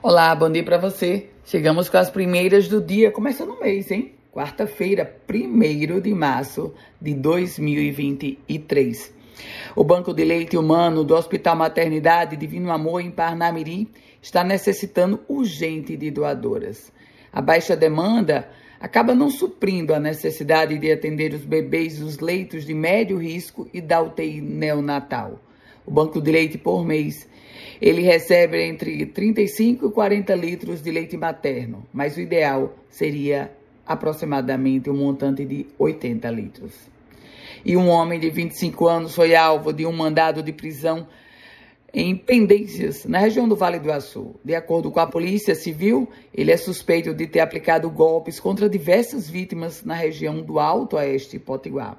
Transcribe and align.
Olá, 0.00 0.32
bom 0.32 0.48
dia 0.48 0.62
para 0.62 0.78
você. 0.78 1.28
Chegamos 1.44 1.88
com 1.88 1.96
as 1.96 2.08
primeiras 2.08 2.68
do 2.68 2.80
dia, 2.80 3.10
começando 3.10 3.50
o 3.50 3.60
mês, 3.60 3.90
hein? 3.90 4.12
Quarta-feira, 4.32 5.18
1 5.28 6.00
de 6.00 6.14
março 6.14 6.72
de 7.02 7.14
2023. 7.14 9.12
O 9.74 9.82
Banco 9.82 10.14
de 10.14 10.24
Leite 10.24 10.56
Humano 10.56 11.02
do 11.02 11.16
Hospital 11.16 11.56
Maternidade 11.56 12.36
Divino 12.36 12.70
Amor 12.70 13.00
em 13.00 13.10
Parnamirim 13.10 13.88
está 14.22 14.44
necessitando 14.44 15.18
urgente 15.26 15.96
de 15.96 16.12
doadoras. 16.12 16.92
A 17.32 17.42
baixa 17.42 17.74
demanda 17.74 18.48
acaba 18.78 19.16
não 19.16 19.28
suprindo 19.28 19.92
a 19.92 19.98
necessidade 19.98 20.78
de 20.78 20.92
atender 20.92 21.34
os 21.34 21.44
bebês 21.44 21.98
dos 21.98 22.20
leitos 22.20 22.64
de 22.64 22.72
médio 22.72 23.18
risco 23.18 23.68
e 23.74 23.80
da 23.80 24.00
UTI 24.00 24.40
neonatal. 24.40 25.40
O 25.84 25.90
banco 25.90 26.20
de 26.20 26.30
leite 26.30 26.56
por 26.56 26.84
mês 26.84 27.26
ele 27.80 28.02
recebe 28.02 28.62
entre 28.62 29.06
35 29.06 29.86
e 29.86 29.90
40 29.92 30.34
litros 30.34 30.82
de 30.82 30.90
leite 30.90 31.16
materno, 31.16 31.86
mas 31.92 32.16
o 32.16 32.20
ideal 32.20 32.74
seria 32.90 33.52
aproximadamente 33.86 34.90
um 34.90 34.96
montante 34.96 35.44
de 35.44 35.66
80 35.78 36.30
litros. 36.30 36.72
E 37.64 37.76
um 37.76 37.88
homem 37.88 38.20
de 38.20 38.30
25 38.30 38.86
anos 38.86 39.14
foi 39.14 39.34
alvo 39.34 39.72
de 39.72 39.86
um 39.86 39.92
mandado 39.92 40.42
de 40.42 40.52
prisão 40.52 41.06
em 41.92 42.14
pendências 42.14 43.04
na 43.06 43.18
região 43.18 43.48
do 43.48 43.56
Vale 43.56 43.78
do 43.78 43.90
Açu. 43.90 44.34
De 44.44 44.54
acordo 44.54 44.90
com 44.90 45.00
a 45.00 45.06
Polícia 45.06 45.54
Civil, 45.54 46.08
ele 46.34 46.52
é 46.52 46.56
suspeito 46.56 47.14
de 47.14 47.26
ter 47.26 47.40
aplicado 47.40 47.88
golpes 47.90 48.38
contra 48.38 48.68
diversas 48.68 49.28
vítimas 49.28 49.84
na 49.84 49.94
região 49.94 50.42
do 50.42 50.58
Alto 50.58 50.96
Oeste 50.96 51.38
Potiguar. 51.38 51.96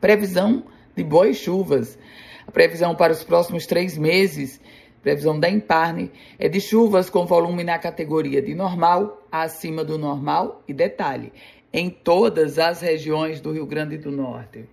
Previsão 0.00 0.64
de 0.94 1.02
boas 1.02 1.36
chuvas. 1.36 1.98
A 2.46 2.50
previsão 2.50 2.94
para 2.94 3.12
os 3.12 3.24
próximos 3.24 3.66
três 3.66 3.96
meses, 3.96 4.60
previsão 5.02 5.38
da 5.38 5.48
Imparne, 5.48 6.10
é 6.38 6.48
de 6.48 6.60
chuvas 6.60 7.10
com 7.10 7.26
volume 7.26 7.64
na 7.64 7.78
categoria 7.78 8.40
de 8.40 8.54
normal, 8.54 9.26
acima 9.30 9.84
do 9.84 9.98
normal 9.98 10.62
e 10.68 10.72
detalhe, 10.72 11.32
em 11.72 11.90
todas 11.90 12.58
as 12.58 12.80
regiões 12.80 13.40
do 13.40 13.52
Rio 13.52 13.66
Grande 13.66 13.98
do 13.98 14.10
Norte. 14.10 14.64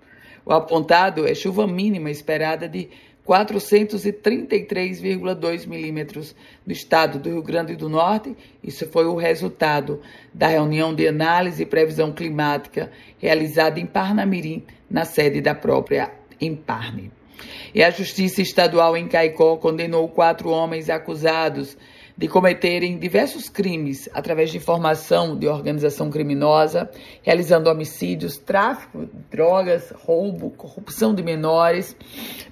O 0.45 0.53
apontado 0.53 1.27
é 1.27 1.35
chuva 1.35 1.67
mínima 1.67 2.09
esperada 2.09 2.67
de 2.67 2.89
433,2 3.27 5.67
milímetros 5.67 6.35
no 6.65 6.73
estado 6.73 7.19
do 7.19 7.29
Rio 7.29 7.43
Grande 7.43 7.75
do 7.75 7.87
Norte. 7.87 8.35
Isso 8.63 8.87
foi 8.87 9.05
o 9.05 9.13
resultado 9.15 10.01
da 10.33 10.47
reunião 10.47 10.95
de 10.95 11.07
análise 11.07 11.63
e 11.63 11.65
previsão 11.65 12.11
climática 12.11 12.91
realizada 13.19 13.79
em 13.79 13.85
Parnamirim, 13.85 14.65
na 14.89 15.05
sede 15.05 15.39
da 15.39 15.55
própria 15.55 16.11
Emparne. 16.39 17.11
E 17.73 17.83
a 17.83 17.89
Justiça 17.89 18.41
Estadual 18.41 18.95
em 18.97 19.07
Caicó 19.07 19.57
condenou 19.57 20.07
quatro 20.09 20.49
homens 20.49 20.89
acusados 20.89 21.77
de 22.21 22.27
cometerem 22.27 22.99
diversos 22.99 23.49
crimes 23.49 24.07
através 24.13 24.51
de 24.51 24.57
informação 24.57 25.35
de 25.35 25.47
organização 25.47 26.11
criminosa, 26.11 26.87
realizando 27.23 27.67
homicídios, 27.67 28.37
tráfico 28.37 29.07
de 29.07 29.11
drogas, 29.31 29.91
roubo, 30.05 30.51
corrupção 30.51 31.15
de 31.15 31.23
menores. 31.23 31.97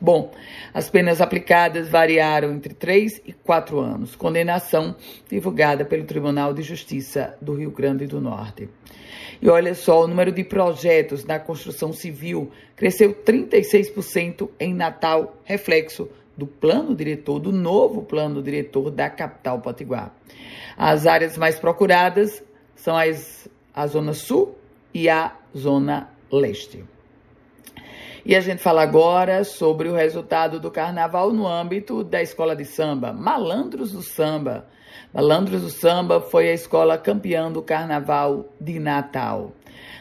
Bom, 0.02 0.32
as 0.74 0.90
penas 0.90 1.22
aplicadas 1.22 1.88
variaram 1.88 2.52
entre 2.52 2.74
3 2.74 3.22
e 3.24 3.32
4 3.32 3.80
anos. 3.80 4.16
Condenação 4.16 4.96
divulgada 5.30 5.86
pelo 5.86 6.04
Tribunal 6.04 6.52
de 6.52 6.64
Justiça 6.64 7.38
do 7.40 7.54
Rio 7.54 7.70
Grande 7.70 8.08
do 8.08 8.20
Norte. 8.20 8.68
E 9.40 9.48
olha 9.50 9.76
só, 9.76 10.04
o 10.04 10.08
número 10.08 10.32
de 10.32 10.44
projetos 10.44 11.24
na 11.26 11.38
construção 11.38 11.94
civil 11.94 12.52
cresceu 12.76 13.14
36% 13.14 14.50
em 14.60 14.74
Natal, 14.74 15.38
reflexo 15.44 16.10
do 16.40 16.48
plano 16.48 16.96
diretor, 16.96 17.38
do 17.40 17.52
novo 17.52 18.02
plano 18.02 18.42
diretor 18.42 18.90
da 18.90 19.10
capital 19.10 19.60
potiguar. 19.60 20.14
As 20.78 21.06
áreas 21.06 21.38
mais 21.38 21.60
procuradas 21.60 22.42
são 22.76 22.96
as, 22.96 23.50
a 23.76 23.86
Zona 23.86 24.14
Sul 24.14 24.56
e 24.94 25.10
a 25.10 25.36
Zona 25.56 26.10
Leste. 26.32 26.86
E 28.26 28.36
a 28.36 28.42
gente 28.42 28.62
fala 28.62 28.82
agora 28.82 29.44
sobre 29.44 29.90
o 29.90 29.94
resultado 29.94 30.60
do 30.60 30.72
carnaval 30.72 31.34
no 31.34 31.48
âmbito 31.48 32.04
da 32.04 32.22
escola 32.22 32.56
de 32.56 32.64
samba, 32.64 33.12
Malandros 33.12 33.92
do 33.92 34.02
Samba. 34.02 34.66
Malandros 35.14 35.62
do 35.62 35.70
Samba 35.70 36.22
foi 36.22 36.50
a 36.50 36.54
escola 36.54 36.98
campeã 36.98 37.52
do 37.52 37.62
carnaval 37.62 38.46
de 38.60 38.80
Natal. 38.80 39.52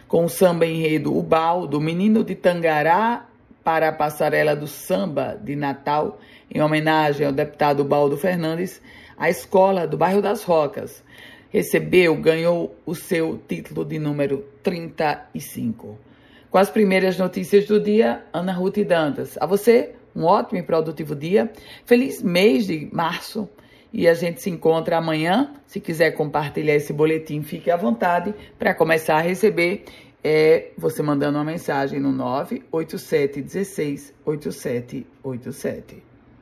Com 0.06 0.24
o 0.24 0.28
samba 0.28 0.66
enredo 0.66 1.16
Ubal, 1.16 1.66
do 1.66 1.80
Menino 1.80 2.24
de 2.24 2.34
Tangará 2.34 3.27
para 3.68 3.90
a 3.90 3.92
passarela 3.92 4.56
do 4.56 4.66
samba 4.66 5.38
de 5.44 5.54
Natal, 5.54 6.18
em 6.50 6.62
homenagem 6.62 7.26
ao 7.26 7.32
deputado 7.34 7.84
Baldo 7.84 8.16
Fernandes, 8.16 8.80
a 9.14 9.28
escola 9.28 9.86
do 9.86 9.94
bairro 9.94 10.22
das 10.22 10.42
Rocas 10.42 11.04
recebeu, 11.50 12.16
ganhou 12.16 12.74
o 12.86 12.94
seu 12.94 13.38
título 13.46 13.84
de 13.84 13.98
número 13.98 14.42
35. 14.62 15.98
Com 16.50 16.56
as 16.56 16.70
primeiras 16.70 17.18
notícias 17.18 17.66
do 17.66 17.78
dia, 17.78 18.24
Ana 18.32 18.52
Ruth 18.52 18.78
Dantas. 18.78 19.36
A 19.38 19.44
você, 19.44 19.92
um 20.16 20.24
ótimo 20.24 20.60
e 20.60 20.62
produtivo 20.62 21.14
dia. 21.14 21.52
Feliz 21.84 22.22
mês 22.22 22.66
de 22.66 22.88
março. 22.90 23.46
E 23.92 24.08
a 24.08 24.14
gente 24.14 24.40
se 24.40 24.48
encontra 24.48 24.96
amanhã. 24.96 25.52
Se 25.66 25.78
quiser 25.78 26.12
compartilhar 26.12 26.74
esse 26.74 26.94
boletim, 26.94 27.42
fique 27.42 27.70
à 27.70 27.76
vontade 27.76 28.34
para 28.58 28.74
começar 28.74 29.16
a 29.16 29.20
receber 29.20 29.84
é 30.22 30.72
você 30.76 31.02
mandando 31.02 31.38
uma 31.38 31.44
mensagem 31.44 32.00
no 32.00 32.12
987 32.12 33.42
16 33.42 34.14
8787. 34.24 36.02